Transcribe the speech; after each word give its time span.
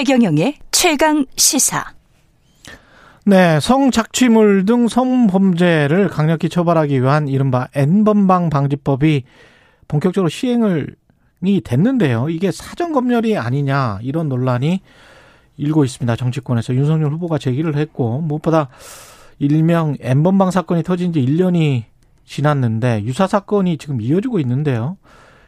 최경영의 0.00 0.54
최강 0.70 1.26
시사. 1.36 1.84
네, 3.26 3.60
성착취물 3.60 4.64
등 4.64 4.88
성범죄를 4.88 6.08
강력히 6.08 6.48
처벌하기 6.48 7.02
위한 7.02 7.28
이른바 7.28 7.68
N번방 7.74 8.48
방지법이 8.48 9.24
본격적으로 9.88 10.30
시행을 10.30 10.96
이 11.44 11.60
됐는데요. 11.60 12.30
이게 12.30 12.50
사전 12.50 12.94
검열이 12.94 13.36
아니냐 13.36 13.98
이런 14.00 14.30
논란이 14.30 14.80
일고 15.58 15.84
있습니다. 15.84 16.16
정치권에서 16.16 16.74
윤석열 16.74 17.12
후보가 17.12 17.36
제기를 17.36 17.76
했고 17.76 18.22
무엇보다 18.22 18.70
일명 19.38 19.96
N번방 20.00 20.50
사건이 20.50 20.82
터진 20.82 21.12
지 21.12 21.20
1년이 21.20 21.84
지났는데 22.24 23.02
유사 23.04 23.26
사건이 23.26 23.76
지금 23.76 24.00
이어지고 24.00 24.40
있는데요. 24.40 24.96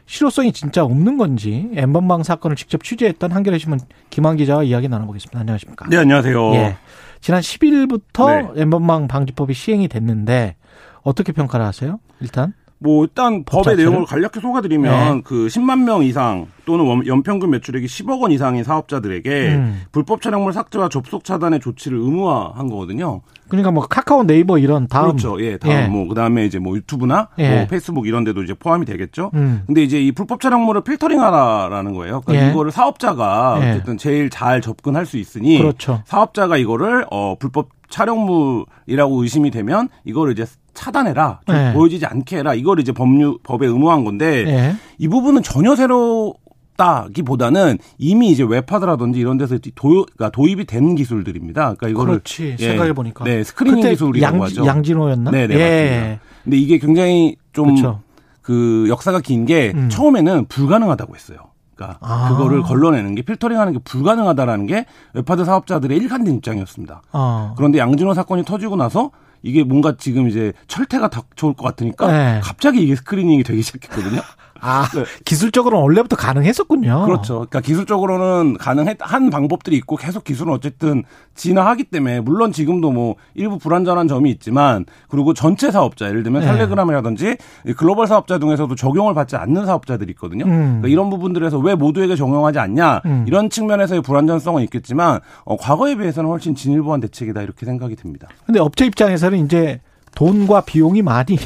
실효성이 0.05 0.51
진짜 0.51 0.83
없는 0.83 1.17
건지 1.17 1.69
N번방 1.75 2.23
사건을 2.23 2.55
직접 2.55 2.83
취재했던 2.83 3.31
한겨레 3.31 3.57
신문 3.57 3.79
김한 4.09 4.37
기자와 4.37 4.63
이야기 4.63 4.87
나눠보겠습니다. 4.89 5.39
안녕하십니까? 5.39 5.87
네, 5.89 5.97
안녕하세요. 5.97 6.53
예. 6.55 6.77
지난 7.21 7.41
10일부터 7.41 8.53
네. 8.53 8.61
N번방 8.61 9.07
방지법이 9.07 9.53
시행이 9.53 9.87
됐는데 9.87 10.55
어떻게 11.03 11.31
평가를 11.31 11.65
하세요? 11.65 11.99
일단 12.19 12.53
뭐 12.79 13.05
일단 13.05 13.45
법의? 13.45 13.77
내용을 13.77 14.05
간략히 14.05 14.41
속아드리면 14.41 15.15
네. 15.15 15.21
그 15.23 15.47
10만 15.47 15.83
명 15.83 16.03
이상 16.03 16.47
또는 16.65 17.05
연평균 17.05 17.49
매출액이 17.51 17.87
10억 17.87 18.21
원 18.21 18.31
이상인 18.31 18.63
사업자들에게 18.63 19.47
음. 19.49 19.81
불법 19.91 20.21
촬영물 20.21 20.53
삭제와 20.53 20.89
접속 20.89 21.23
차단의 21.23 21.59
조치를 21.59 21.97
의무화한 21.97 22.69
거거든요. 22.69 23.21
그러니까 23.49 23.71
뭐 23.71 23.85
카카오 23.85 24.23
네이버 24.23 24.57
이런 24.57 24.87
다음 24.87 25.09
그렇죠. 25.09 25.41
예, 25.41 25.57
다음 25.57 25.71
예. 25.71 25.87
뭐 25.87 26.07
그다음에 26.07 26.45
이제 26.45 26.59
뭐 26.59 26.75
유튜브나 26.75 27.27
예. 27.37 27.55
뭐 27.55 27.67
페이스북 27.67 28.07
이런 28.07 28.23
데도 28.23 28.43
이제 28.43 28.53
포함이 28.53 28.85
되겠죠. 28.85 29.31
음. 29.33 29.63
근데 29.67 29.83
이제 29.83 30.01
이 30.01 30.11
불법 30.11 30.41
촬영물을 30.41 30.81
필터링하라라는 30.81 31.93
거예요. 31.93 32.21
그러니까 32.21 32.47
예. 32.47 32.51
이거를 32.51 32.71
사업자가 32.71 33.59
예. 33.61 33.71
어쨌든 33.71 33.97
제일 33.97 34.29
잘 34.29 34.61
접근할 34.61 35.05
수 35.05 35.17
있으니 35.17 35.57
그렇죠. 35.57 36.01
사업자가 36.05 36.57
이거를 36.57 37.05
어 37.11 37.35
불법 37.37 37.69
촬영물이라고 37.89 39.21
의심이 39.21 39.51
되면 39.51 39.87
이거를 40.03 40.33
이제 40.33 40.45
차단해라. 40.73 41.41
네. 41.47 41.73
보여지지 41.73 42.05
않게 42.05 42.37
해라. 42.37 42.53
이걸 42.53 42.79
이제 42.79 42.91
법률 42.91 43.37
법에 43.43 43.67
의무한 43.67 44.03
건데 44.03 44.43
네. 44.43 44.75
이 44.97 45.07
부분은 45.07 45.43
전혀 45.43 45.75
새로 45.75 46.33
다기보다는 46.77 47.77
이미 47.97 48.29
이제 48.29 48.43
웹하드라든지 48.43 49.19
이런 49.19 49.37
데서 49.37 49.57
도, 49.75 50.05
그러니까 50.05 50.29
도입이 50.29 50.65
된 50.65 50.95
기술들입니다. 50.95 51.75
그러니까 51.75 51.87
이거를 51.89 52.13
그렇지. 52.15 52.55
예, 52.59 52.67
생각해 52.67 52.93
보니까 52.93 53.23
네 53.25 53.43
스크리닝 53.43 53.81
기술이라고 53.89 54.37
양, 54.37 54.43
하죠. 54.43 54.65
양진호였나? 54.65 55.31
네, 55.31 55.47
네 55.47 55.55
예. 55.55 55.99
맞습니다. 55.99 56.21
근데 56.43 56.57
이게 56.57 56.77
굉장히 56.77 57.35
좀그 57.53 58.01
그렇죠. 58.41 58.89
역사가 58.89 59.21
긴게 59.21 59.73
음. 59.75 59.89
처음에는 59.89 60.45
불가능하다고 60.45 61.15
했어요. 61.15 61.37
그러니까 61.75 61.99
아. 62.01 62.29
그거를 62.29 62.61
걸러내는 62.61 63.15
게 63.15 63.21
필터링하는 63.21 63.73
게 63.73 63.79
불가능하다라는 63.83 64.67
게 64.67 64.85
웹하드 65.13 65.45
사업자들의 65.45 65.97
일관된 65.97 66.35
입장이었습니다. 66.35 67.01
아. 67.11 67.53
그런데 67.57 67.79
양진호 67.79 68.13
사건이 68.13 68.45
터지고 68.45 68.75
나서 68.75 69.11
이게 69.41 69.63
뭔가 69.63 69.95
지금 69.97 70.29
이제 70.29 70.53
철퇴가 70.67 71.09
닥쳐올 71.09 71.53
것 71.53 71.63
같으니까 71.63 72.07
네. 72.07 72.39
갑자기 72.41 72.81
이게 72.81 72.95
스크리닝이 72.95 73.43
되기 73.43 73.61
시작했거든요. 73.61 74.21
아, 74.63 74.87
네. 74.93 75.03
기술적으로는 75.25 75.83
원래부터 75.83 76.15
가능했었군요. 76.15 77.05
그렇죠. 77.05 77.33
그러니까 77.33 77.61
기술적으로는 77.61 78.57
가능한 78.57 79.29
방법들이 79.29 79.75
있고 79.77 79.97
계속 79.97 80.23
기술은 80.23 80.53
어쨌든 80.53 81.03
진화하기 81.35 81.85
때문에 81.85 82.21
물론 82.21 82.51
지금도 82.51 82.91
뭐 82.91 83.15
일부 83.33 83.57
불완전한 83.57 84.07
점이 84.07 84.31
있지만 84.31 84.85
그리고 85.09 85.33
전체 85.33 85.69
사업자 85.69 86.07
예를 86.07 86.23
들면 86.23 86.41
네. 86.41 86.47
텔레그램이라든지 86.47 87.37
글로벌 87.75 88.07
사업자 88.07 88.39
중에서도 88.39 88.73
적용을 88.75 89.13
받지 89.13 89.35
않는 89.35 89.65
사업자들이 89.65 90.11
있거든요. 90.11 90.45
음. 90.45 90.49
그러니까 90.49 90.87
이런 90.87 91.09
부분들에서 91.09 91.59
왜 91.59 91.75
모두에게 91.75 92.15
적용하지 92.15 92.59
않냐 92.59 93.01
음. 93.05 93.25
이런 93.27 93.49
측면에서의 93.49 94.01
불완전성은 94.01 94.63
있겠지만 94.63 95.19
어, 95.43 95.57
과거에 95.57 95.95
비해서는 95.95 96.29
훨씬 96.29 96.55
진일보한 96.55 97.01
대책이다 97.01 97.41
이렇게 97.41 97.65
생각이 97.65 97.95
듭니다. 97.95 98.27
근데 98.45 98.59
업체 98.59 98.85
입장에서는 98.85 99.45
이제 99.45 99.81
돈과 100.15 100.61
비용이 100.61 101.01
많이 101.01 101.37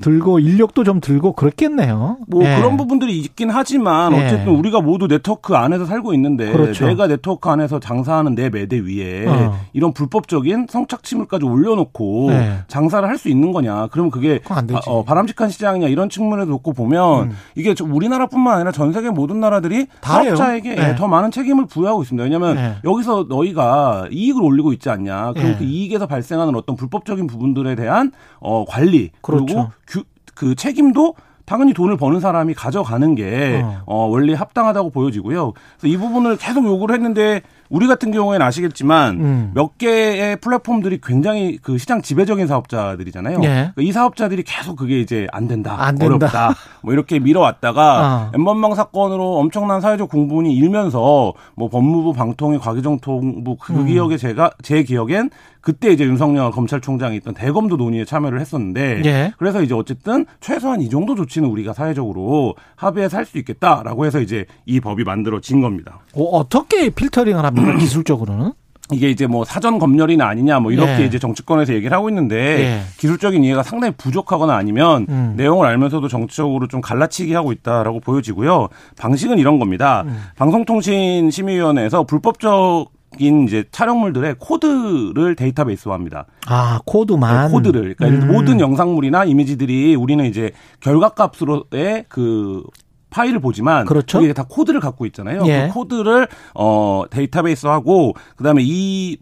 들고 0.00 0.38
인력도 0.38 0.84
좀 0.84 1.00
들고 1.00 1.32
그렇겠네요. 1.32 2.18
뭐 2.26 2.42
네. 2.42 2.56
그런 2.56 2.76
부분들이 2.76 3.18
있긴 3.18 3.50
하지만 3.50 4.12
네. 4.12 4.26
어쨌든 4.26 4.54
우리가 4.54 4.80
모두 4.80 5.06
네트워크 5.08 5.54
안에서 5.54 5.84
살고 5.86 6.14
있는데 6.14 6.52
그렇죠. 6.52 6.86
내가 6.86 7.06
네트워크 7.06 7.48
안에서 7.50 7.78
장사하는 7.80 8.34
내 8.34 8.48
매대 8.50 8.78
위에 8.78 9.26
어. 9.26 9.58
이런 9.72 9.92
불법적인 9.92 10.66
성착취물까지 10.68 11.44
올려놓고 11.44 12.30
네. 12.30 12.58
장사를 12.68 13.06
할 13.06 13.18
수 13.18 13.28
있는 13.28 13.50
거냐? 13.50 13.88
그러면 13.90 14.12
그게 14.12 14.38
바, 14.44 14.62
어, 14.86 15.02
바람직한 15.02 15.48
시장이냐 15.50 15.88
이런 15.88 16.08
측면에서 16.08 16.48
놓고 16.52 16.72
보면 16.72 17.22
음. 17.30 17.36
이게 17.56 17.74
우리나라뿐만 17.82 18.54
아니라 18.54 18.70
전 18.70 18.92
세계 18.92 19.10
모든 19.10 19.40
나라들이 19.40 19.88
사업자에게 20.02 20.74
네. 20.76 20.94
더 20.94 21.08
많은 21.08 21.32
책임을 21.32 21.66
부여하고 21.66 22.02
있습니다. 22.02 22.22
왜냐하면 22.22 22.54
네. 22.54 22.76
여기서 22.84 23.26
너희가 23.28 24.06
이익을 24.12 24.40
올리고 24.42 24.72
있지 24.72 24.88
않냐? 24.88 25.32
그럼 25.32 25.48
네. 25.48 25.56
그 25.58 25.64
이익에서 25.64 26.06
발생하는 26.06 26.54
어떤 26.54 26.76
불법적인 26.76 27.26
부분들에 27.26 27.74
대한 27.74 28.12
어, 28.38 28.64
관리 28.68 29.10
그렇죠. 29.20 29.46
그리고 29.46 29.70
규, 29.88 30.04
그 30.34 30.54
책임도 30.54 31.14
당연히 31.44 31.72
돈을 31.72 31.96
버는 31.96 32.20
사람이 32.20 32.54
가져가는 32.54 33.14
게 33.14 33.62
어. 33.64 33.82
어, 33.86 34.06
원래 34.06 34.34
합당하다고 34.34 34.90
보여지고요. 34.90 35.54
그래서 35.80 35.94
이 35.94 35.96
부분을 35.96 36.36
계속 36.36 36.64
요구를 36.66 36.94
했는데 36.94 37.40
우리 37.70 37.86
같은 37.86 38.10
경우에는 38.10 38.44
아시겠지만 38.44 39.20
음. 39.20 39.50
몇 39.54 39.78
개의 39.78 40.36
플랫폼들이 40.36 41.00
굉장히 41.02 41.58
그 41.58 41.78
시장 41.78 42.02
지배적인 42.02 42.46
사업자들이잖아요. 42.46 43.40
예. 43.42 43.48
그러니까 43.48 43.82
이 43.82 43.92
사업자들이 43.92 44.42
계속 44.42 44.76
그게 44.76 45.00
이제 45.00 45.26
안 45.32 45.48
된다, 45.48 45.76
안 45.78 45.96
된다. 45.96 46.26
어렵다, 46.26 46.54
뭐 46.82 46.92
이렇게 46.92 47.18
밀어왔다가 47.18 48.30
어. 48.30 48.32
엠번방 48.34 48.74
사건으로 48.74 49.38
엄청난 49.38 49.80
사회적 49.80 50.08
공분이 50.08 50.54
일면서 50.54 51.32
뭐 51.54 51.68
법무부, 51.68 52.12
방통위, 52.12 52.58
과기정통부 52.58 53.56
그 53.60 53.72
음. 53.72 53.86
기억에 53.86 54.16
제가 54.16 54.50
제 54.62 54.82
기억엔 54.82 55.30
그때 55.60 55.90
이제 55.90 56.04
윤석열 56.04 56.50
검찰총장이 56.50 57.16
있던 57.16 57.34
대검도 57.34 57.76
논의에 57.76 58.04
참여를 58.04 58.40
했었는데 58.40 59.02
예. 59.04 59.32
그래서 59.38 59.62
이제 59.62 59.74
어쨌든 59.74 60.24
최소한 60.40 60.80
이 60.80 60.88
정도 60.88 61.14
조치는 61.14 61.48
우리가 61.48 61.72
사회적으로 61.72 62.54
합의해 62.76 63.08
살수 63.08 63.38
있겠다라고 63.38 64.06
해서 64.06 64.20
이제 64.20 64.46
이 64.64 64.80
법이 64.80 65.04
만들어진 65.04 65.60
겁니다. 65.60 65.98
어, 66.14 66.22
어떻게 66.22 66.90
필터링을 66.90 67.44
합니까 67.44 67.57
기술적으로는? 67.78 68.52
이게 68.90 69.10
이제 69.10 69.26
뭐 69.26 69.44
사전 69.44 69.78
검열이나 69.78 70.26
아니냐 70.26 70.60
뭐 70.60 70.72
이렇게 70.72 70.96
네. 70.96 71.04
이제 71.04 71.18
정치권에서 71.18 71.74
얘기를 71.74 71.94
하고 71.94 72.08
있는데 72.08 72.36
네. 72.36 72.80
기술적인 72.96 73.44
이해가 73.44 73.62
상당히 73.62 73.92
부족하거나 73.96 74.54
아니면 74.54 75.06
음. 75.10 75.34
내용을 75.36 75.66
알면서도 75.66 76.08
정치적으로 76.08 76.68
좀 76.68 76.80
갈라치기 76.80 77.34
하고 77.34 77.52
있다라고 77.52 78.00
보여지고요. 78.00 78.68
방식은 78.96 79.38
이런 79.38 79.58
겁니다. 79.58 80.04
음. 80.06 80.18
방송통신심의위원회에서 80.36 82.04
불법적 82.04 82.92
인 83.16 83.44
이제 83.44 83.64
촬영물들의 83.72 84.36
코드를 84.38 85.34
데이터베이스화합니다. 85.34 86.26
아 86.46 86.78
코드만 86.84 87.46
네, 87.46 87.52
코드를 87.52 87.94
그러니까 87.96 88.26
음. 88.26 88.30
모든 88.30 88.60
영상물이나 88.60 89.24
이미지들이 89.24 89.94
우리는 89.94 90.24
이제 90.26 90.52
결과값으로의 90.80 92.04
그 92.08 92.62
파일을 93.10 93.40
보지만 93.40 93.86
그렇죠. 93.86 94.20
이게 94.20 94.32
다 94.32 94.44
코드를 94.48 94.80
갖고 94.80 95.06
있잖아요. 95.06 95.42
예. 95.46 95.66
그 95.68 95.74
코드를 95.74 96.28
어 96.54 97.04
데이터베이스하고 97.10 98.14
그다음에 98.36 98.62
이 98.64 99.16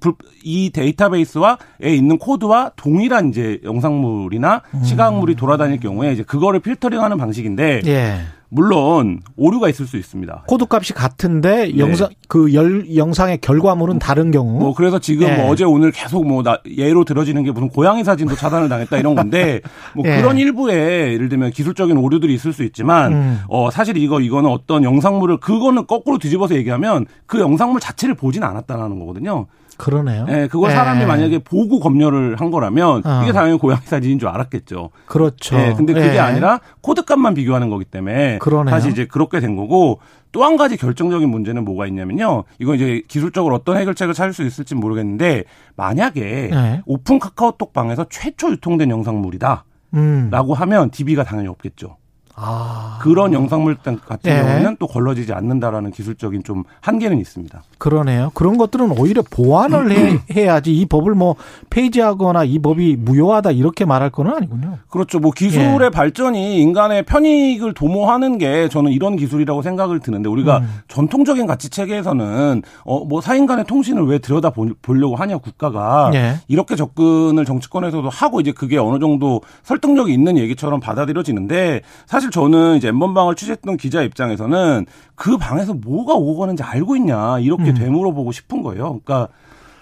이 0.47 0.70
데이터베이스와에 0.70 1.56
있는 1.82 2.19
코드와 2.19 2.70
동일한 2.76 3.30
이제 3.30 3.60
영상물이나 3.64 4.62
음. 4.74 4.84
시각물이 4.84 5.34
돌아다닐 5.34 5.80
경우에 5.80 6.12
이제 6.12 6.22
그거를 6.22 6.60
필터링하는 6.60 7.19
방식인데 7.19 7.82
예. 7.86 8.20
물론 8.49 9.21
오류가 9.37 9.69
있을 9.69 9.87
수 9.87 9.97
있습니다. 9.97 10.45
코드 10.47 10.67
값이 10.69 10.93
같은데 10.93 11.67
네. 11.67 11.79
영상 11.79 12.09
그 12.29 12.55
열, 12.55 12.95
영상의 12.97 13.39
결과물은 13.39 13.99
다른 13.99 14.31
경우. 14.31 14.59
뭐 14.59 14.75
그래서 14.75 14.98
지금 14.98 15.27
네. 15.27 15.37
뭐 15.37 15.51
어제 15.51 15.65
오늘 15.65 15.91
계속 15.91 16.27
뭐 16.27 16.43
나, 16.43 16.59
예로 16.66 17.04
들어지는 17.04 17.43
게 17.45 17.51
무슨 17.51 17.69
고양이 17.69 18.04
사진도 18.04 18.34
차단을 18.34 18.69
당했다 18.69 18.98
이런 18.98 19.15
건데 19.15 19.60
뭐 19.95 20.04
네. 20.04 20.21
그런 20.21 20.39
일부에 20.39 21.13
예를 21.13 21.28
들면 21.28 21.51
기술적인 21.51 21.97
오류들이 21.97 22.33
있을 22.34 22.53
수 22.53 22.63
있지만 22.65 23.13
음. 23.13 23.41
어 23.48 23.71
사실 23.71 23.97
이거 23.97 24.21
이거는 24.21 24.51
어떤 24.51 24.84
영상물을 24.84 25.39
그거는 25.39 25.87
거꾸로 25.87 26.19
뒤집어서 26.19 26.54
얘기하면 26.57 27.07
그 27.27 27.41
영상물 27.41 27.81
자체를 27.81 28.15
보진 28.15 28.42
않았다라는 28.42 28.99
거거든요. 28.99 29.47
그러네요. 29.77 30.25
네, 30.25 30.49
그걸 30.49 30.71
사람이 30.71 31.01
네. 31.01 31.07
만약에 31.07 31.39
보고 31.41 31.81
검열을 31.81 32.37
한 32.37 32.51
거라면 32.51 33.03
어. 33.05 33.21
이게 33.23 33.33
당연히 33.33 33.59
고양이 33.59 33.83
사진인 33.84 34.19
줄 34.19 34.28
알았겠죠. 34.28 34.91
그렇죠. 35.07 35.57
네, 35.57 35.75
근데 35.75 35.93
그게 35.93 36.13
네. 36.13 36.19
아니라 36.19 36.61
코드값만 36.81 37.34
비교하는 37.34 37.69
거기 37.71 37.84
때문에 37.84 38.39
그러네요. 38.39 38.75
사실 38.75 38.91
이제 38.91 39.07
그렇게 39.07 39.41
된 39.41 39.57
거고 39.57 40.01
또 40.33 40.45
한 40.45 40.57
가지 40.59 40.77
결정적인 40.77 41.28
문제는 41.28 41.65
뭐가 41.65 41.87
있냐면요. 41.87 42.45
이거 42.59 42.75
이제 42.75 43.03
기술적으로 43.09 43.55
어떤 43.55 43.78
해결책을 43.78 44.13
찾을 44.13 44.34
수 44.34 44.45
있을지 44.45 44.75
모르겠는데 44.75 45.45
만약에 45.77 46.51
네. 46.53 46.83
오픈 46.84 47.19
카카오톡 47.19 47.73
방에서 47.73 48.07
최초 48.11 48.51
유통된 48.51 48.91
영상물이다. 48.91 49.65
음. 49.95 50.28
라고 50.31 50.53
하면 50.53 50.91
DB가 50.91 51.25
당연히 51.25 51.49
없겠죠. 51.49 51.97
아. 52.36 52.98
그런 53.00 53.33
영상물 53.33 53.77
같은 53.77 54.00
예. 54.30 54.36
경우는 54.42 54.77
또 54.78 54.86
걸러지지 54.86 55.33
않는다라는 55.33 55.91
기술적인 55.91 56.44
좀 56.44 56.65
한계는 56.80 57.18
있습니다. 57.18 57.62
그러네요. 57.78 58.30
그런 58.34 58.59
것들은 58.59 58.98
오히려 58.98 59.22
보완을 59.30 59.91
해, 59.92 60.18
해야지 60.36 60.77
이 60.77 60.84
법을 60.84 61.15
뭐 61.15 61.36
폐지하거나 61.71 62.44
이 62.44 62.59
법이 62.59 62.97
무효하다 62.97 63.53
이렇게 63.53 63.84
말할 63.84 64.10
거는 64.10 64.34
아니군요. 64.34 64.78
그렇죠. 64.91 65.18
뭐 65.18 65.30
기술의 65.30 65.80
예. 65.86 65.91
발전이 65.91 66.60
인간의 66.60 67.04
편익을 67.04 67.72
도모하는 67.72 68.36
게 68.39 68.68
저는 68.68 68.92
이런 68.92 69.16
기술이라고 69.16 69.62
생각을 69.62 70.00
드는데 70.00 70.28
우리가 70.28 70.59
음. 70.59 70.80
전통적인 70.89 71.47
가치 71.47 71.71
체계에서는 71.71 72.62
어 72.84 73.06
뭐 73.06 73.21
사인 73.21 73.47
간의 73.47 73.65
통신을 73.66 74.04
왜 74.06 74.18
들여다 74.18 74.50
보려고 74.82 75.16
하냐 75.16 75.39
국가가 75.39 76.10
예. 76.15 76.36
이렇게 76.48 76.77
접근을 76.77 77.44
정치권에서도 77.44 78.09
하고 78.09 78.41
이제 78.41 78.53
그게 78.53 78.78
어느 78.78 78.98
정도 78.98 79.41
설득력이 79.62 80.12
있는 80.12 80.36
얘기처럼 80.39 80.80
받아들여지는데 80.80 81.82
사실 82.06 82.26
저는 82.31 82.77
이제 82.77 82.89
엠번방을 82.89 83.34
취재했던 83.34 83.77
기자 83.77 84.03
입장에서는 84.03 84.87
그 85.15 85.37
방에서 85.37 85.75
뭐가 85.75 86.15
오고 86.15 86.39
가는지 86.39 86.63
알고 86.63 86.97
있냐 86.97 87.39
이렇게 87.41 87.71
음. 87.71 87.75
되물어보고 87.75 88.33
싶은 88.33 88.63
거예요. 88.63 89.01
그러니까 89.05 89.28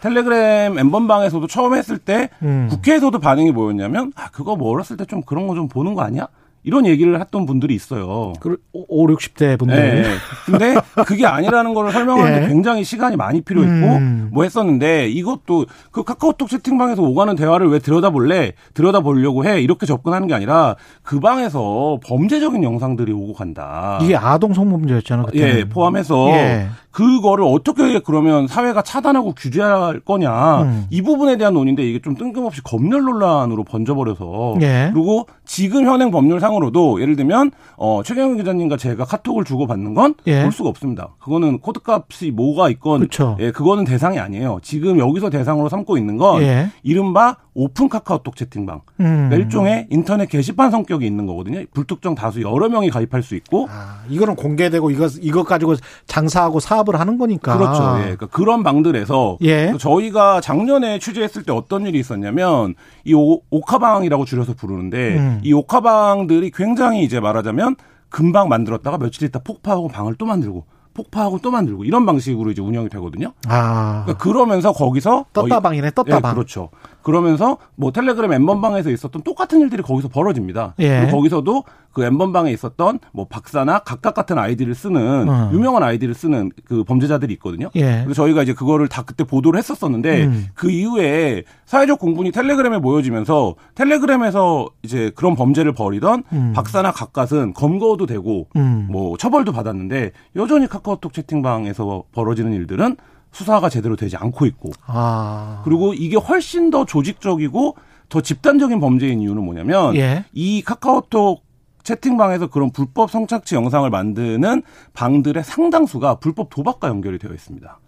텔레그램 0.00 0.79
엠번방에서도 0.79 1.46
처음 1.46 1.75
했을 1.75 1.99
때 1.99 2.29
음. 2.43 2.69
국회에서도 2.70 3.19
반응이 3.19 3.52
뭐였냐면 3.52 4.12
아 4.17 4.29
그거 4.31 4.55
뭐 4.56 4.70
어렸을 4.70 4.96
때 4.96 5.05
좀 5.06 5.23
그런 5.23 5.46
거 5.46 5.55
좀 5.55 5.69
보는 5.69 5.94
거 5.94 6.02
아니야? 6.02 6.29
이런 6.64 6.87
얘기를 6.87 7.20
했던 7.20 7.44
분들이 7.44 7.75
있어요. 7.75 8.32
그 8.40 8.56
5, 8.72 9.06
60대 9.08 9.58
분들. 9.58 9.76
네. 9.76 10.05
근데 10.46 10.75
그게 11.06 11.26
아니라는 11.26 11.75
걸 11.75 11.93
설명하는데 11.93 12.44
예. 12.44 12.49
굉장히 12.49 12.84
시간이 12.84 13.16
많이 13.16 13.43
필요했고 13.43 13.96
음. 13.96 14.31
뭐 14.32 14.44
했었는데 14.44 15.08
이것도 15.11 15.66
그 15.90 16.02
카카오톡 16.02 16.49
채팅방에서 16.49 17.02
오가는 17.02 17.37
대화를 17.37 17.69
왜 17.69 17.78
들여다볼래? 17.78 18.52
들여다보려고 18.72 19.44
해. 19.44 19.61
이렇게 19.61 19.84
접근하는 19.84 20.26
게 20.26 20.34
아니라 20.34 20.76
그 21.02 21.20
방에서 21.20 22.00
범죄적인 22.06 22.62
영상들이 22.62 23.12
오고 23.12 23.34
간다. 23.34 23.99
이게 24.02 24.17
아동 24.17 24.55
성범죄였잖아. 24.55 25.25
그때 25.26 25.58
예, 25.58 25.64
포함해서 25.69 26.31
예. 26.31 26.69
그거를 26.90 27.44
어떻게 27.44 27.99
그러면 27.99 28.46
사회가 28.46 28.82
차단하고 28.82 29.34
규제할 29.34 30.00
거냐 30.00 30.62
음. 30.62 30.87
이 30.90 31.02
부분에 31.02 31.37
대한 31.37 31.52
논의인데 31.52 31.82
이게 31.82 32.00
좀 32.00 32.14
뜬금없이 32.14 32.62
검열 32.62 33.02
논란으로 33.02 33.64
번져버려서 33.64 34.56
예. 34.62 34.90
그리고 34.94 35.26
지금 35.44 35.87
현행 35.87 36.12
법률상 36.12 36.53
으로도 36.56 37.00
예를 37.00 37.16
들면 37.16 37.50
어 37.76 38.02
최경영 38.04 38.36
기자님과 38.36 38.76
제가 38.76 39.04
카톡을 39.04 39.44
주고 39.44 39.66
받는 39.66 39.94
건볼 39.94 40.14
예. 40.26 40.48
수가 40.50 40.68
없습니다. 40.68 41.14
그거는 41.20 41.58
코드값이 41.60 42.30
뭐가 42.30 42.68
있건 42.70 43.00
그쵸. 43.00 43.36
예 43.40 43.50
그거는 43.50 43.84
대상이 43.84 44.18
아니에요. 44.18 44.60
지금 44.62 44.98
여기서 44.98 45.30
대상으로 45.30 45.68
삼고 45.68 45.96
있는 45.98 46.16
건 46.16 46.42
예. 46.42 46.68
이른바 46.82 47.36
오픈 47.54 47.88
카카오톡 47.88 48.36
채팅방 48.36 48.80
음. 49.00 49.04
그러니까 49.04 49.36
일종의 49.36 49.86
인터넷 49.90 50.28
게시판 50.28 50.70
성격이 50.70 51.06
있는 51.06 51.26
거거든요. 51.26 51.62
불특정 51.72 52.14
다수 52.14 52.42
여러 52.42 52.68
명이 52.68 52.90
가입할 52.90 53.22
수 53.22 53.36
있고 53.36 53.68
아, 53.70 54.02
이거는 54.08 54.34
공개되고 54.34 54.90
이거 54.90 55.08
이것 55.20 55.44
가지고 55.44 55.76
장사하고 56.06 56.60
사업을 56.60 56.98
하는 56.98 57.16
거니까 57.16 57.56
그렇죠. 57.56 57.82
예. 57.98 58.02
그러니까 58.02 58.26
그런 58.26 58.62
방들에서 58.62 59.38
예. 59.42 59.72
저희가 59.78 60.40
작년에 60.40 60.98
취재했을 60.98 61.44
때 61.44 61.52
어떤 61.52 61.86
일이 61.86 61.98
있었냐면 61.98 62.74
이 63.04 63.14
오, 63.14 63.40
오카방이라고 63.50 64.24
줄여서 64.24 64.54
부르는데 64.54 65.16
음. 65.16 65.40
이 65.44 65.52
오카방들이 65.52 66.44
굉장히 66.50 67.02
이제 67.02 67.20
말하자면 67.20 67.76
금방 68.08 68.49
만들었다가 68.49 68.99
며칠 68.99 69.26
있다 69.26 69.41
폭파하고 69.41 69.88
방을 69.88 70.14
또 70.14 70.26
만들고 70.26 70.67
폭파하고 70.94 71.38
또 71.41 71.50
만들고 71.50 71.85
이런 71.85 72.06
방식으로 72.06 72.52
이제 72.52 72.62
운영이 72.62 72.88
되거든요. 72.88 73.32
아. 73.49 74.05
그러니까 74.05 74.23
그러면서 74.23 74.73
거기서 74.73 75.26
떴다방이네, 75.32 75.91
떴다방. 75.91 76.31
예, 76.31 76.35
그렇죠. 76.35 76.70
그러면서 77.02 77.58
뭐 77.76 77.93
텔레그램 77.93 78.32
N번방에서 78.32 78.90
있었던 78.91 79.23
똑같은 79.23 79.61
일들이 79.61 79.82
거기서 79.82 80.08
벌어집니다. 80.08 80.75
예. 80.79 81.00
그리고 81.00 81.19
거기서도 81.19 81.64
그 81.93 82.02
N번방에 82.02 82.50
있었던 82.50 82.99
뭐 83.12 83.26
박사나 83.29 83.81
갓갓 83.81 84.14
같은 84.14 84.38
아이디를 84.38 84.75
쓰는 84.75 85.29
어. 85.29 85.50
유명한 85.52 85.82
아이디를 85.82 86.14
쓰는 86.14 86.50
그 86.64 86.82
범죄자들이 86.82 87.32
있거든요. 87.35 87.70
예. 87.76 88.02
그래서 88.05 88.14
저희가 88.14 88.43
이제 88.43 88.52
그거를 88.52 88.88
다 88.88 89.02
그때 89.02 89.23
보도를 89.23 89.58
했었었는데 89.58 90.25
음. 90.25 90.46
그 90.55 90.70
이후에 90.70 91.44
사회적 91.67 91.99
공분이 91.99 92.32
텔레그램에 92.32 92.79
모여지면서 92.79 93.55
텔레그램에서 93.75 94.67
이제 94.82 95.12
그런 95.14 95.37
범죄를 95.37 95.73
벌이던 95.73 96.25
음. 96.32 96.52
박사나 96.55 96.91
갓갓은 96.90 97.52
검거도 97.52 98.06
되고 98.06 98.49
음. 98.56 98.88
뭐 98.91 99.17
처벌도 99.17 99.52
받았는데 99.52 100.12
여전히 100.37 100.67
카카오톡 100.84 101.14
채팅방에서 101.14 102.04
벌어지는 102.12 102.52
일들은 102.52 102.96
수사가 103.32 103.69
제대로 103.69 103.96
되지 103.96 104.16
않고 104.16 104.46
있고 104.46 104.70
아. 104.86 105.62
그리고 105.64 105.94
이게 105.94 106.16
훨씬 106.16 106.70
더 106.70 106.84
조직적이고 106.84 107.76
더 108.10 108.20
집단적인 108.20 108.78
범죄인 108.78 109.20
이유는 109.20 109.42
뭐냐면 109.42 109.96
예. 109.96 110.25
이 110.32 110.62
카카오톡 110.62 111.42
채팅방에서 111.82 112.46
그런 112.48 112.70
불법 112.70 113.10
성착취 113.10 113.54
영상을 113.56 113.88
만드는 113.90 114.62
방들의 114.92 115.42
상당수가 115.42 116.16
불법 116.16 116.50
도박과 116.50 116.88
연결이 116.88 117.19
되어 117.19 117.32
있습니다. 117.32 117.81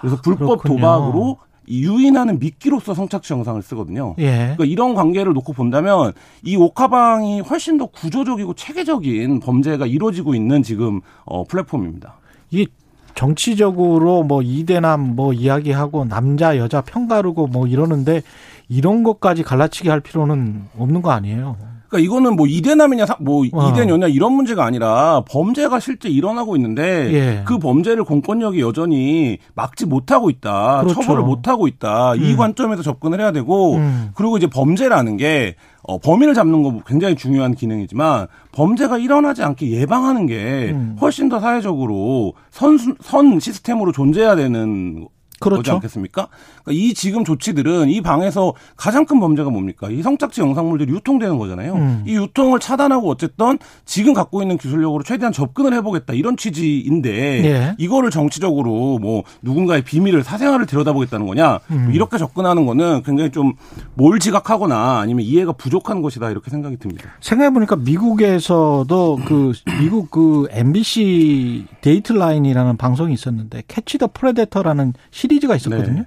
그래서 0.00 0.16
불법 0.22 0.62
그렇군요. 0.62 0.76
도박으로 0.76 1.38
유인하는 1.68 2.38
미끼로서 2.38 2.94
성착취 2.94 3.32
영상을 3.32 3.60
쓰거든요. 3.62 4.14
예. 4.18 4.54
그러니까 4.56 4.64
이런 4.64 4.94
관계를 4.94 5.32
놓고 5.32 5.52
본다면 5.52 6.12
이 6.42 6.56
오카방이 6.56 7.40
훨씬 7.40 7.78
더 7.78 7.86
구조적이고 7.86 8.54
체계적인 8.54 9.40
범죄가 9.40 9.86
이루어지고 9.86 10.34
있는 10.34 10.62
지금 10.62 11.00
어, 11.24 11.44
플랫폼입니다. 11.44 12.16
이 12.50 12.66
정치적으로 13.14 14.24
뭐 14.24 14.42
이대남 14.42 15.14
뭐 15.14 15.32
이야기하고 15.32 16.04
남자 16.04 16.58
여자 16.58 16.80
편가르고 16.80 17.46
뭐 17.46 17.66
이러는데 17.66 18.22
이런 18.68 19.02
것까지 19.02 19.42
갈라치기 19.42 19.88
할 19.88 20.00
필요는 20.00 20.64
없는 20.78 21.02
거 21.02 21.10
아니에요. 21.10 21.56
그러니까 21.88 21.98
이거는 21.98 22.36
뭐 22.36 22.46
이대남이냐 22.46 23.06
뭐 23.20 23.44
어. 23.52 23.70
이대녀냐 23.70 24.08
이런 24.08 24.32
문제가 24.32 24.64
아니라 24.64 25.22
범죄가 25.28 25.80
실제 25.80 26.08
일어나고 26.08 26.56
있는데 26.56 27.12
예. 27.12 27.42
그 27.44 27.58
범죄를 27.58 28.04
공권력이 28.04 28.60
여전히 28.60 29.38
막지 29.54 29.86
못하고 29.86 30.30
있다. 30.30 30.82
그렇죠. 30.82 31.00
처벌을 31.00 31.22
못하고 31.22 31.68
있다. 31.68 32.14
음. 32.14 32.24
이 32.24 32.36
관점에서 32.36 32.82
접근을 32.82 33.20
해야 33.20 33.32
되고 33.32 33.76
음. 33.76 34.10
그리고 34.14 34.36
이제 34.36 34.46
범죄라는 34.46 35.16
게 35.16 35.56
어, 35.86 35.98
범인을 35.98 36.32
잡는 36.34 36.62
거 36.62 36.80
굉장히 36.86 37.14
중요한 37.14 37.54
기능이지만 37.54 38.26
범죄가 38.52 38.98
일어나지 38.98 39.42
않게 39.42 39.70
예방하는 39.70 40.26
게 40.26 40.70
음. 40.72 40.96
훨씬 41.00 41.28
더 41.28 41.40
사회적으로 41.40 42.32
선, 42.50 42.78
선 43.02 43.38
시스템으로 43.38 43.92
존재해야 43.92 44.34
되는 44.34 45.06
그렇죠. 45.44 45.62
거지 45.62 45.70
않겠습니까? 45.70 46.28
그러니까 46.64 46.72
이 46.72 46.94
지금 46.94 47.24
조치들은 47.24 47.88
이 47.90 48.00
방에서 48.00 48.54
가장 48.76 49.04
큰 49.04 49.20
범죄가 49.20 49.50
뭡니까? 49.50 49.88
이 49.90 50.02
성착취 50.02 50.40
영상물들이 50.40 50.92
유통되는 50.92 51.38
거잖아요. 51.38 51.74
음. 51.74 52.04
이 52.06 52.14
유통을 52.16 52.60
차단하고 52.60 53.10
어쨌든 53.10 53.58
지금 53.84 54.14
갖고 54.14 54.42
있는 54.42 54.58
기술력으로 54.58 55.02
최대한 55.02 55.32
접근을 55.32 55.72
해보겠다 55.74 56.14
이런 56.14 56.36
취지인데 56.36 57.10
예. 57.44 57.74
이거를 57.78 58.10
정치적으로 58.10 58.98
뭐 58.98 59.22
누군가의 59.42 59.82
비밀을 59.82 60.22
사생활을 60.24 60.66
들여다보겠다는 60.66 61.26
거냐 61.26 61.60
음. 61.70 61.90
이렇게 61.92 62.18
접근하는 62.18 62.66
거는 62.66 63.02
굉장히 63.02 63.30
좀 63.30 63.54
뭘 63.94 64.18
지각하거나 64.18 65.00
아니면 65.00 65.24
이해가 65.24 65.52
부족한 65.52 66.02
것이다 66.02 66.30
이렇게 66.30 66.50
생각이 66.50 66.76
듭니다. 66.78 67.10
생각해보니까 67.20 67.76
미국에서도 67.76 69.20
그 69.26 69.52
미국 69.80 70.10
그 70.10 70.46
NBC 70.50 71.66
Dateline이라는 71.80 72.76
방송이 72.76 73.14
있었는데 73.14 73.62
Catch 73.68 73.98
the 73.98 74.08
Predator라는 74.12 74.94
시리즈가 75.10 75.56
있었거든요. 75.56 76.00
네. 76.00 76.06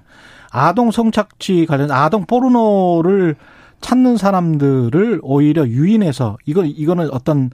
아동 0.50 0.90
성착취 0.90 1.66
관련 1.66 1.90
아동 1.90 2.26
포르노를 2.26 3.36
찾는 3.80 4.16
사람들을 4.16 5.20
오히려 5.22 5.66
유인해서 5.66 6.36
이거 6.46 6.64
이거는 6.64 7.10
어떤 7.12 7.50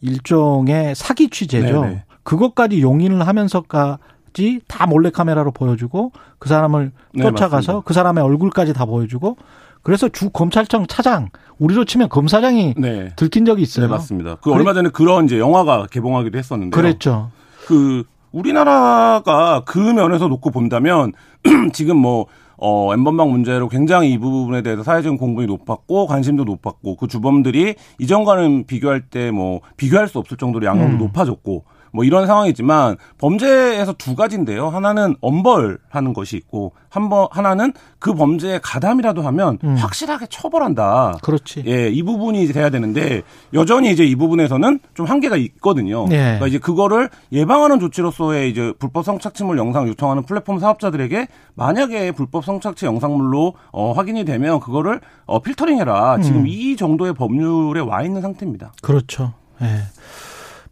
일종의 0.00 0.94
사기 0.94 1.28
취재죠. 1.28 1.82
네네. 1.82 2.04
그것까지 2.22 2.80
용인을 2.80 3.26
하면서까지 3.26 4.60
다 4.66 4.86
몰래 4.86 5.10
카메라로 5.10 5.52
보여주고 5.52 6.12
그 6.38 6.48
사람을 6.48 6.92
네, 7.14 7.22
쫓아가서 7.22 7.72
네, 7.72 7.80
그 7.84 7.94
사람의 7.94 8.22
얼굴까지 8.24 8.72
다 8.72 8.84
보여주고 8.84 9.36
그래서 9.82 10.08
주 10.08 10.30
검찰청 10.30 10.86
차장 10.86 11.28
우리로 11.58 11.84
치면 11.84 12.08
검사장이 12.08 12.74
네. 12.76 13.12
들킨 13.16 13.44
적이 13.44 13.62
있어요. 13.62 13.86
네, 13.86 13.92
맞습니다. 13.92 14.36
그 14.36 14.52
얼마 14.52 14.72
전에 14.74 14.90
그런 14.90 15.24
이제 15.24 15.38
영화가 15.38 15.86
개봉하기도 15.90 16.36
했었는데 16.36 16.74
그랬죠. 16.74 17.30
그 17.66 18.04
우리나라가 18.32 19.62
그 19.64 19.78
면에서 19.78 20.28
놓고 20.28 20.50
본다면 20.50 21.12
지금 21.72 21.96
뭐 21.96 22.26
어, 22.62 22.92
엠번방 22.92 23.30
문제로 23.30 23.68
굉장히 23.68 24.12
이 24.12 24.18
부분에 24.18 24.62
대해서 24.62 24.82
사회적인 24.82 25.16
공분이 25.18 25.46
높았고 25.46 26.06
관심도 26.06 26.44
높았고 26.44 26.96
그 26.96 27.06
주범들이 27.08 27.74
이전과는 27.98 28.66
비교할 28.66 29.00
때 29.08 29.30
뭐 29.30 29.60
비교할 29.76 30.08
수 30.08 30.18
없을 30.18 30.36
정도로 30.36 30.66
양형도 30.66 30.96
음. 30.96 30.98
높아졌고 30.98 31.64
뭐 31.92 32.04
이런 32.04 32.26
상황이지만 32.26 32.96
범죄에서 33.18 33.92
두 33.94 34.14
가지인데요. 34.14 34.68
하나는 34.68 35.16
엄벌하는 35.20 36.12
것이 36.14 36.36
있고 36.36 36.72
한번 36.88 37.28
하나는 37.30 37.72
그 37.98 38.14
범죄에 38.14 38.60
가담이라도 38.62 39.22
하면 39.22 39.58
음. 39.62 39.76
확실하게 39.76 40.26
처벌한다. 40.28 41.18
그렇지. 41.22 41.64
예, 41.66 41.88
이 41.88 42.02
부분이 42.02 42.46
돼야 42.48 42.70
되는데 42.70 43.22
여전히 43.54 43.90
이제 43.92 44.04
이 44.04 44.16
부분에서는 44.16 44.80
좀 44.94 45.06
한계가 45.06 45.36
있거든요. 45.36 46.06
네. 46.08 46.16
그러니까 46.16 46.46
이제 46.48 46.58
그거를 46.58 47.10
예방하는 47.32 47.78
조치로서의 47.80 48.50
이제 48.50 48.72
불법 48.78 49.04
성착취물 49.04 49.58
영상 49.58 49.86
유통하는 49.88 50.24
플랫폼 50.24 50.58
사업자들에게 50.58 51.28
만약에 51.54 52.12
불법 52.12 52.44
성착취 52.44 52.86
영상물로 52.86 53.54
어, 53.72 53.92
확인이 53.92 54.24
되면 54.24 54.60
그거를 54.60 55.00
어, 55.26 55.40
필터링해라. 55.40 56.20
지금 56.22 56.40
음. 56.40 56.46
이 56.46 56.76
정도의 56.76 57.14
법률에 57.14 57.80
와 57.80 58.02
있는 58.02 58.20
상태입니다. 58.22 58.72
그렇죠. 58.82 59.34
예. 59.62 59.66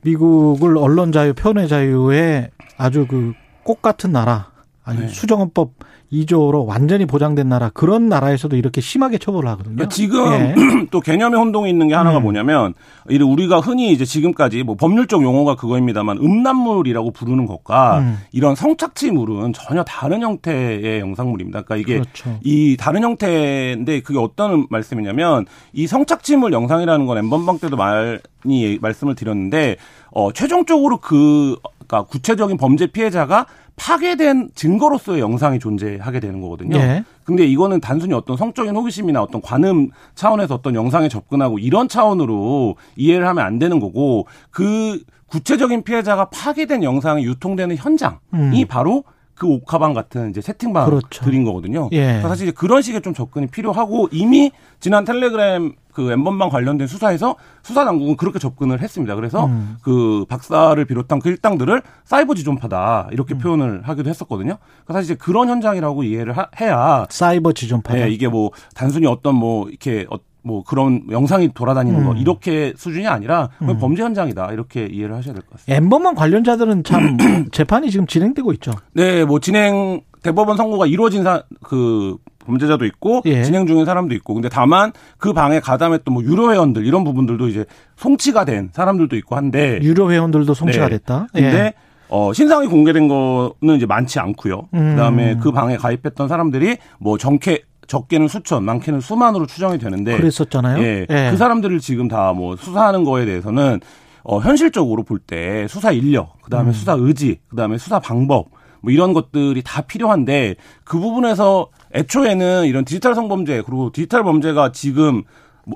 미국을 0.02 0.76
언론 0.78 1.12
자유, 1.12 1.34
표현의 1.34 1.68
자유에 1.68 2.50
아주 2.76 3.06
그 3.06 3.32
꽃 3.68 3.82
같은 3.82 4.12
나라, 4.12 4.50
아니 4.88 5.00
네. 5.00 5.08
수정헌법 5.08 5.72
2조로 6.10 6.64
완전히 6.64 7.04
보장된 7.04 7.46
나라 7.46 7.68
그런 7.68 8.08
나라에서도 8.08 8.56
이렇게 8.56 8.80
심하게 8.80 9.18
처벌을 9.18 9.50
하거든요. 9.50 9.74
그러니까 9.74 9.94
지금 9.94 10.32
예. 10.32 10.54
또 10.90 11.00
개념의 11.00 11.38
혼동이 11.38 11.68
있는 11.68 11.88
게 11.88 11.94
하나가 11.94 12.16
음. 12.16 12.22
뭐냐면 12.22 12.72
우리가 13.06 13.60
흔히 13.60 13.92
이제 13.92 14.06
지금까지 14.06 14.62
뭐 14.62 14.76
법률적 14.76 15.22
용어가 15.22 15.56
그거입니다만 15.56 16.16
음란물이라고 16.16 17.10
부르는 17.10 17.44
것과 17.44 17.98
음. 17.98 18.18
이런 18.32 18.54
성착취물은 18.54 19.52
전혀 19.52 19.84
다른 19.84 20.22
형태의 20.22 21.00
영상물입니다. 21.00 21.62
그러니까 21.62 21.76
이게 21.76 22.00
그렇죠. 22.00 22.38
이 22.42 22.78
다른 22.78 23.02
형태인데 23.02 24.00
그게 24.00 24.18
어떤 24.18 24.66
말씀이냐면 24.70 25.44
이 25.74 25.86
성착취물 25.86 26.54
영상이라는 26.54 27.04
건 27.04 27.18
엠번방 27.18 27.58
때도 27.58 27.76
많이 27.76 28.78
말씀을 28.80 29.14
드렸는데 29.14 29.76
어 30.10 30.32
최종적으로 30.32 30.96
그 30.96 31.56
그러니까 31.88 32.04
구체적인 32.04 32.56
범죄 32.56 32.86
피해자가 32.86 33.46
파괴된 33.78 34.50
증거로서의 34.54 35.20
영상이 35.20 35.58
존재하게 35.58 36.20
되는 36.20 36.40
거거든요. 36.40 36.76
예. 36.76 37.04
근데 37.24 37.46
이거는 37.46 37.80
단순히 37.80 38.14
어떤 38.14 38.36
성적인 38.36 38.74
호기심이나 38.74 39.22
어떤 39.22 39.40
관음 39.40 39.90
차원에서 40.14 40.54
어떤 40.54 40.74
영상에 40.74 41.08
접근하고 41.08 41.58
이런 41.58 41.88
차원으로 41.88 42.76
이해를 42.96 43.26
하면 43.28 43.44
안 43.44 43.58
되는 43.58 43.80
거고 43.80 44.26
그 44.50 45.02
구체적인 45.26 45.82
피해자가 45.82 46.30
파괴된 46.30 46.82
영상이 46.82 47.24
유통되는 47.24 47.76
현장이 47.76 48.16
음. 48.34 48.64
바로 48.68 49.04
그 49.38 49.46
옥화방 49.46 49.94
같은 49.94 50.30
이제 50.30 50.40
채팅방들인 50.40 51.00
그렇죠. 51.08 51.44
거거든요. 51.44 51.88
예. 51.92 52.20
사실 52.22 52.52
그런 52.52 52.82
식의 52.82 53.02
좀 53.02 53.14
접근이 53.14 53.46
필요하고 53.46 54.08
이미 54.10 54.50
지난 54.80 55.04
텔레그램 55.04 55.74
그 55.92 56.12
엠번방 56.12 56.48
관련된 56.48 56.86
수사에서 56.86 57.36
수사 57.62 57.84
당국은 57.84 58.16
그렇게 58.16 58.38
접근을 58.38 58.82
했습니다. 58.82 59.14
그래서 59.14 59.46
음. 59.46 59.76
그 59.82 60.24
박사를 60.28 60.84
비롯한 60.84 61.20
그 61.20 61.28
일당들을 61.28 61.82
사이버 62.04 62.34
지존파다 62.34 63.08
이렇게 63.12 63.34
음. 63.34 63.38
표현을 63.38 63.82
하기도 63.84 64.08
했었거든요. 64.10 64.58
그러니까 64.84 64.94
사실 64.94 65.14
이제 65.14 65.14
그런 65.14 65.48
현장이라고 65.48 66.02
이해를 66.02 66.36
하, 66.36 66.48
해야 66.60 67.06
사이버 67.08 67.52
지존파. 67.52 67.94
네, 67.94 68.10
이게 68.10 68.28
뭐 68.28 68.50
단순히 68.74 69.06
어떤 69.06 69.34
뭐 69.34 69.68
이렇게 69.68 70.06
어, 70.10 70.18
뭐 70.48 70.64
그런 70.64 71.02
영상이 71.10 71.50
돌아다니는 71.52 72.00
음. 72.00 72.06
거 72.06 72.14
이렇게 72.14 72.72
수준이 72.74 73.06
아니라 73.06 73.50
음. 73.60 73.78
범죄 73.78 74.02
현장이다 74.02 74.50
이렇게 74.52 74.86
이해를 74.86 75.14
하셔야 75.14 75.34
될 75.34 75.42
것 75.42 75.50
같습니다. 75.52 75.76
엠번방 75.76 76.14
관련자들은 76.14 76.84
참 76.84 77.18
재판이 77.52 77.90
지금 77.90 78.06
진행되고 78.06 78.50
있죠. 78.54 78.72
네, 78.94 79.26
뭐 79.26 79.38
진행 79.40 80.00
대법원 80.22 80.56
선고가 80.56 80.86
이루어진 80.86 81.22
사, 81.22 81.42
그 81.62 82.16
범죄자도 82.46 82.86
있고 82.86 83.20
예. 83.26 83.42
진행 83.44 83.66
중인 83.66 83.84
사람도 83.84 84.14
있고 84.14 84.32
근데 84.32 84.48
다만 84.48 84.90
그 85.18 85.34
방에 85.34 85.60
가담했던 85.60 86.14
뭐 86.14 86.24
유료 86.24 86.50
회원들 86.50 86.86
이런 86.86 87.04
부분들도 87.04 87.46
이제 87.48 87.66
송치가 87.96 88.46
된 88.46 88.70
사람들도 88.72 89.14
있고 89.16 89.36
한데 89.36 89.78
유료 89.82 90.10
회원들도 90.10 90.54
송치가 90.54 90.86
네. 90.88 90.96
됐다. 90.96 91.26
근데 91.34 91.58
예. 91.58 91.74
어, 92.08 92.32
신상이 92.32 92.68
공개된 92.68 93.06
거는 93.06 93.76
이제 93.76 93.84
많지 93.84 94.18
않고요. 94.18 94.68
음. 94.72 94.90
그다음에 94.96 95.36
그 95.42 95.52
방에 95.52 95.76
가입했던 95.76 96.26
사람들이 96.26 96.78
뭐 96.98 97.18
정캐 97.18 97.60
적게는 97.88 98.28
수천, 98.28 98.62
많게는 98.64 99.00
수만으로 99.00 99.46
추정이 99.46 99.78
되는데 99.78 100.16
그랬었잖아요. 100.16 100.80
예, 100.84 101.06
예. 101.10 101.28
그 101.32 101.36
사람들을 101.36 101.80
지금 101.80 102.06
다 102.06 102.32
뭐 102.32 102.54
수사하는 102.56 103.02
거에 103.04 103.24
대해서는 103.24 103.80
어, 104.22 104.38
현실적으로 104.40 105.02
볼 105.02 105.18
때 105.26 105.66
수사 105.68 105.90
인력, 105.90 106.40
그다음에 106.42 106.70
음. 106.70 106.72
수사 106.72 106.92
의지, 106.92 107.38
그다음에 107.48 107.78
수사 107.78 107.98
방법 107.98 108.50
뭐 108.82 108.92
이런 108.92 109.12
것들이 109.14 109.62
다 109.64 109.80
필요한데 109.82 110.54
그 110.84 110.98
부분에서 111.00 111.68
애초에는 111.94 112.66
이런 112.66 112.84
디지털 112.84 113.14
성범죄 113.14 113.62
그리고 113.66 113.90
디지털 113.90 114.22
범죄가 114.22 114.70
지금 114.72 115.14
뭐 115.16 115.22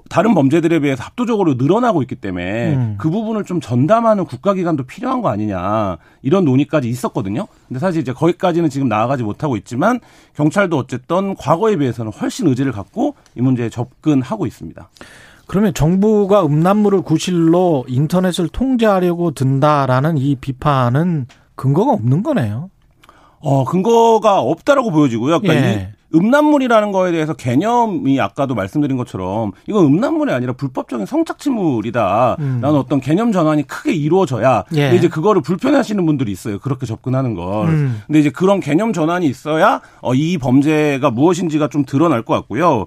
다른 0.08 0.34
범죄들에 0.34 0.80
비해서 0.80 1.04
압도적으로 1.04 1.54
늘어나고 1.54 2.02
있기 2.02 2.16
때문에 2.16 2.74
음. 2.74 2.94
그 2.98 3.10
부분을 3.10 3.44
좀 3.44 3.60
전담하는 3.60 4.24
국가기관도 4.24 4.84
필요한 4.84 5.20
거 5.22 5.28
아니냐 5.28 5.98
이런 6.22 6.44
논의까지 6.44 6.88
있었거든요. 6.88 7.46
근데 7.68 7.78
사실 7.78 8.00
이제 8.00 8.12
거기까지는 8.12 8.70
지금 8.70 8.88
나아가지 8.88 9.22
못하고 9.22 9.56
있지만 9.56 10.00
경찰도 10.34 10.78
어쨌든 10.78 11.34
과거에 11.34 11.76
비해서는 11.76 12.12
훨씬 12.12 12.46
의지를 12.46 12.72
갖고 12.72 13.14
이 13.36 13.42
문제에 13.42 13.68
접근하고 13.68 14.46
있습니다. 14.46 14.88
그러면 15.46 15.74
정부가 15.74 16.46
음란물을 16.46 17.02
구실로 17.02 17.84
인터넷을 17.88 18.48
통제하려고 18.48 19.32
든다라는 19.32 20.16
이 20.16 20.36
비판은 20.36 21.26
근거가 21.56 21.92
없는 21.92 22.22
거네요. 22.22 22.70
어, 23.40 23.64
근거가 23.64 24.40
없다라고 24.40 24.90
보여지고요. 24.90 25.40
그러니까 25.40 25.66
예. 25.66 25.92
음란물이라는 26.14 26.92
거에 26.92 27.12
대해서 27.12 27.34
개념이 27.34 28.20
아까도 28.20 28.54
말씀드린 28.54 28.96
것처럼 28.96 29.52
이건 29.66 29.86
음란물이 29.86 30.32
아니라 30.32 30.52
불법적인 30.52 31.06
성착취물이다. 31.06 32.36
음. 32.38 32.58
라는 32.62 32.78
어떤 32.78 33.00
개념 33.00 33.32
전환이 33.32 33.66
크게 33.66 33.92
이루어져야 33.92 34.64
예. 34.76 34.94
이제 34.94 35.08
그거를 35.08 35.42
불편해하시는 35.42 36.04
분들이 36.04 36.32
있어요. 36.32 36.58
그렇게 36.58 36.86
접근하는 36.86 37.34
걸. 37.34 37.68
음. 37.68 38.02
근데 38.06 38.20
이제 38.20 38.30
그런 38.30 38.60
개념 38.60 38.92
전환이 38.92 39.26
있어야 39.26 39.80
어, 40.00 40.14
이 40.14 40.38
범죄가 40.38 41.10
무엇인지가 41.10 41.68
좀 41.68 41.84
드러날 41.84 42.22
것 42.22 42.34
같고요. 42.34 42.86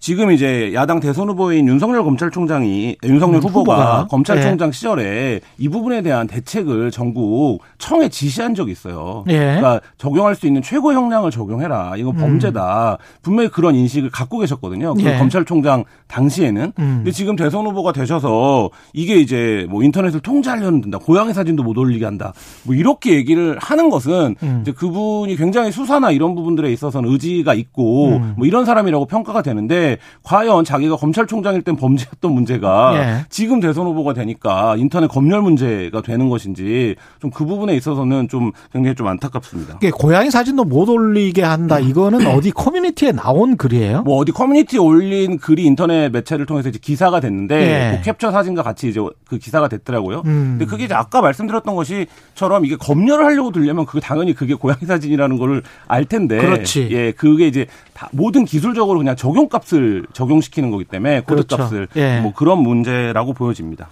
지금 0.00 0.32
이제 0.32 0.72
야당 0.72 0.98
대선 0.98 1.28
후보인 1.28 1.68
윤석열 1.68 2.02
검찰총장이 2.04 2.96
윤석열 3.04 3.36
음, 3.36 3.42
후보가, 3.42 3.74
후보가, 3.74 4.06
검찰총장 4.06 4.70
네. 4.70 4.72
시절에 4.74 5.40
이 5.58 5.68
부분에 5.68 6.00
대한 6.00 6.26
대책을 6.26 6.90
전국 6.90 7.60
청에 7.76 8.08
지시한 8.08 8.54
적이 8.54 8.72
있어요. 8.72 9.24
네. 9.26 9.38
그러니까 9.38 9.80
적용할 9.98 10.34
수 10.34 10.46
있는 10.46 10.62
최고 10.62 10.94
형량을 10.94 11.30
적용해라. 11.30 11.96
이건 11.98 12.16
음. 12.16 12.20
범죄다. 12.20 12.92
음. 12.92 13.04
분명히 13.20 13.50
그런 13.50 13.74
인식을 13.74 14.10
갖고 14.10 14.38
계셨거든요. 14.38 14.94
그 14.94 15.02
네. 15.02 15.18
검찰총장 15.18 15.84
당시에는. 16.08 16.72
음. 16.78 16.94
근데 16.96 17.10
지금 17.10 17.36
대선 17.36 17.66
후보가 17.66 17.92
되셔서 17.92 18.70
이게 18.94 19.16
이제 19.16 19.66
뭐 19.68 19.82
인터넷을 19.82 20.20
통제하려는 20.20 20.80
든다. 20.80 20.96
고양이 20.98 21.34
사진도 21.34 21.62
못 21.62 21.76
올리게 21.76 22.06
한다. 22.06 22.32
뭐 22.62 22.74
이렇게 22.74 23.14
얘기를 23.14 23.58
하는 23.60 23.90
것은 23.90 24.34
음. 24.42 24.58
이제 24.62 24.72
그분이 24.72 25.36
굉장히 25.36 25.70
수사나 25.72 26.10
이런 26.10 26.34
부분들에 26.34 26.72
있어서는 26.72 27.10
의지가 27.10 27.52
있고 27.52 28.16
음. 28.16 28.34
뭐 28.38 28.46
이런 28.46 28.64
사람이라고 28.64 29.04
평가가 29.04 29.42
되는데 29.42 29.89
과연 30.22 30.64
자기가 30.64 30.96
검찰총장일 30.96 31.62
땐 31.62 31.76
범죄였던 31.76 32.32
문제가 32.32 32.92
예. 32.94 33.26
지금 33.28 33.60
대선 33.60 33.86
후보가 33.86 34.12
되니까 34.14 34.76
인터넷 34.76 35.08
검열 35.08 35.42
문제가 35.42 36.00
되는 36.02 36.28
것인지 36.28 36.94
좀 37.20 37.30
그 37.40 37.46
부분에 37.46 37.74
있어서는 37.74 38.28
좀 38.28 38.52
굉장히 38.70 38.94
좀 38.94 39.06
안타깝습니다. 39.06 39.76
이게 39.76 39.90
고양이 39.90 40.30
사진도 40.30 40.64
못 40.64 40.88
올리게 40.90 41.42
한다. 41.42 41.78
이거는 41.78 42.26
어디 42.26 42.50
커뮤니티에 42.50 43.12
나온 43.12 43.56
글이에요? 43.56 44.02
뭐 44.02 44.18
어디 44.18 44.30
커뮤니티에 44.32 44.78
올린 44.78 45.38
글이 45.38 45.64
인터넷 45.64 46.10
매체를 46.10 46.44
통해서 46.44 46.68
이제 46.68 46.78
기사가 46.78 47.20
됐는데 47.20 47.54
예. 47.54 47.96
그 47.96 48.02
캡처 48.04 48.30
사진과 48.30 48.62
같이 48.62 48.90
이제 48.90 49.00
그 49.26 49.38
기사가 49.38 49.68
됐더라고요. 49.68 50.22
음. 50.26 50.56
근데 50.58 50.66
그게 50.66 50.84
이제 50.84 50.92
아까 50.94 51.22
말씀드렸던 51.22 51.74
것이처럼 51.74 52.66
이게 52.66 52.76
검열을 52.76 53.24
하려고 53.24 53.52
들려면 53.52 53.86
그게 53.86 54.00
당연히 54.00 54.34
그게 54.34 54.52
고양이 54.54 54.84
사진이라는 54.86 55.38
거를 55.38 55.62
알 55.88 56.04
텐데. 56.04 56.36
그렇지. 56.36 56.88
예, 56.90 57.12
그게 57.12 57.46
이제 57.46 57.66
다 57.89 57.89
모든 58.12 58.44
기술적으로 58.44 58.98
그냥 58.98 59.16
적용값을 59.16 60.02
값을 60.02 60.06
적용시키는 60.12 60.70
거기 60.70 60.84
때문에 60.84 61.20
코드 61.20 61.46
그렇죠. 61.46 61.56
값을 61.56 61.88
예. 61.96 62.20
뭐 62.20 62.32
그런 62.32 62.62
문제라고 62.62 63.34
보여집니다. 63.34 63.90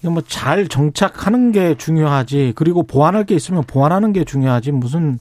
이거 0.00 0.10
뭐 0.10 0.22
잘 0.26 0.68
정착하는 0.68 1.52
게 1.52 1.74
중요하지 1.74 2.52
그리고 2.56 2.82
보완할 2.82 3.24
게 3.24 3.34
있으면 3.34 3.62
보완하는 3.66 4.12
게 4.12 4.24
중요하지 4.24 4.72
무슨 4.72 5.18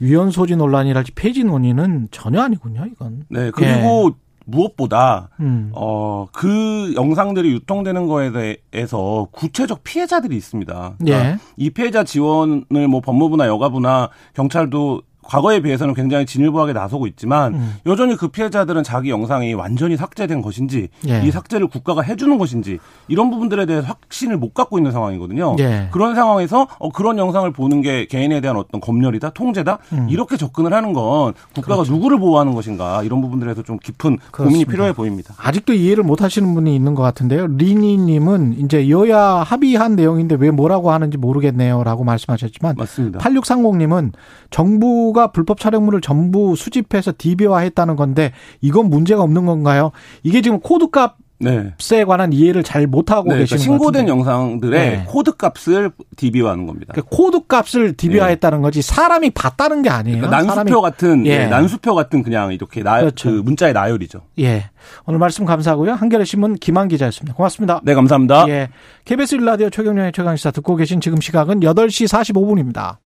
위헌 0.00 0.30
소지 0.30 0.56
논란이랄지 0.56 1.12
폐지 1.12 1.44
논의는 1.44 2.08
전혀 2.10 2.40
아니군요 2.40 2.86
이건. 2.90 3.24
네 3.28 3.50
그리고 3.50 4.10
예. 4.10 4.24
무엇보다 4.46 5.30
음. 5.40 5.70
어그 5.72 6.94
영상들이 6.96 7.50
유통되는 7.52 8.06
거에 8.06 8.30
대해서 8.72 9.28
구체적 9.32 9.84
피해자들이 9.84 10.36
있습니다. 10.36 10.94
그러니까 10.98 11.30
예. 11.30 11.38
이 11.56 11.70
피해자 11.70 12.04
지원을 12.04 12.88
뭐 12.88 13.00
법무부나 13.00 13.46
여가부나 13.46 14.10
경찰도 14.34 15.02
과거에 15.26 15.60
비해서는 15.60 15.94
굉장히 15.94 16.26
진일보하게 16.26 16.72
나서고 16.72 17.06
있지만 17.06 17.54
음. 17.54 17.76
여전히 17.86 18.16
그 18.16 18.28
피해자들은 18.28 18.82
자기 18.82 19.10
영상이 19.10 19.54
완전히 19.54 19.96
삭제된 19.96 20.42
것인지 20.42 20.88
예. 21.08 21.22
이 21.24 21.30
삭제를 21.30 21.68
국가가 21.68 22.02
해주는 22.02 22.36
것인지 22.38 22.78
이런 23.08 23.30
부분들에 23.30 23.66
대해서 23.66 23.86
확신을 23.86 24.36
못 24.36 24.54
갖고 24.54 24.78
있는 24.78 24.92
상황이거든요. 24.92 25.56
예. 25.58 25.88
그런 25.90 26.14
상황에서 26.14 26.68
어, 26.78 26.90
그런 26.90 27.18
영상을 27.18 27.50
보는 27.52 27.80
게 27.80 28.06
개인에 28.06 28.40
대한 28.40 28.56
어떤 28.56 28.80
검열이다, 28.80 29.30
통제다 29.30 29.78
음. 29.92 30.08
이렇게 30.10 30.36
접근을 30.36 30.72
하는 30.72 30.92
건 30.92 31.34
국가가 31.54 31.76
그렇죠. 31.76 31.92
누구를 31.92 32.18
보호하는 32.18 32.54
것인가 32.54 33.02
이런 33.02 33.20
부분들에서 33.20 33.62
좀 33.62 33.78
깊은 33.78 34.18
그렇습니다. 34.30 34.44
고민이 34.44 34.64
필요해 34.66 34.92
보입니다. 34.92 35.34
아직도 35.38 35.72
이해를 35.72 36.04
못 36.04 36.22
하시는 36.22 36.52
분이 36.54 36.74
있는 36.74 36.94
것 36.94 37.02
같은데요. 37.02 37.46
리니님은 37.46 38.56
이제 38.58 38.88
여야 38.90 39.20
합의한 39.20 39.96
내용인데 39.96 40.36
왜 40.38 40.50
뭐라고 40.50 40.90
하는지 40.90 41.16
모르겠네요라고 41.16 42.04
말씀하셨지만 42.04 42.74
맞습니다. 42.76 43.18
8630님은 43.20 44.12
정부 44.50 45.12
정부가 45.14 45.28
불법 45.28 45.60
촬영물을 45.60 46.00
전부 46.00 46.56
수집해서 46.56 47.12
DB화했다는 47.16 47.96
건데 47.96 48.32
이건 48.60 48.90
문제가 48.90 49.22
없는 49.22 49.46
건가요? 49.46 49.92
이게 50.22 50.42
지금 50.42 50.60
코드값 50.60 51.16
네. 51.38 51.72
관한 52.06 52.32
이해를 52.32 52.62
잘 52.62 52.86
못하고 52.86 53.32
네, 53.32 53.40
계시는 53.40 53.58
그러니까 53.58 53.78
신고된 53.78 54.08
영상들의 54.08 54.90
네. 54.90 55.04
코드 55.06 55.32
값을 55.32 55.90
DB화하는 56.16 56.66
겁니다. 56.66 56.92
그러니까 56.92 57.16
코드 57.16 57.46
값을 57.46 57.96
DB화했다는 57.96 58.62
거지 58.62 58.82
사람이 58.82 59.30
봤다는 59.30 59.82
게 59.82 59.90
아니에요. 59.90 60.20
그러니까 60.20 60.54
난수표 60.54 60.80
같은 60.80 61.26
예. 61.26 61.46
난수표 61.46 61.94
같은 61.94 62.22
그냥 62.22 62.52
이렇게 62.52 62.82
나, 62.82 63.00
그렇죠. 63.00 63.30
그 63.30 63.36
문자의 63.36 63.72
나열이죠. 63.72 64.20
예. 64.38 64.70
오늘 65.06 65.18
말씀 65.18 65.44
감사하고요. 65.44 65.92
한겨레 65.92 66.24
신문 66.24 66.54
김한 66.54 66.88
기자였습니다. 66.88 67.34
고맙습니다. 67.34 67.80
네, 67.82 67.94
감사합니다. 67.94 68.46
예. 68.48 68.68
KBS 69.04 69.36
1라디오 69.38 69.72
최경련의 69.72 70.12
최강시사 70.12 70.52
듣고 70.52 70.76
계신 70.76 71.00
지금 71.00 71.20
시각은 71.20 71.60
8시 71.60 72.08
45분입니다. 72.08 72.96